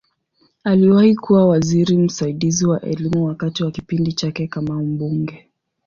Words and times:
Aliwahi 0.63 1.15
kuwa 1.15 1.45
waziri 1.47 1.97
msaidizi 1.97 2.65
wa 2.65 2.81
Elimu 2.81 3.25
wakati 3.25 3.63
wa 3.63 3.71
kipindi 3.71 4.13
chake 4.13 4.47
kama 4.47 4.83
mbunge. 4.83 5.49